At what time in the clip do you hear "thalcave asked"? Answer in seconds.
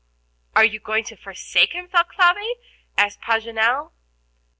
1.87-3.21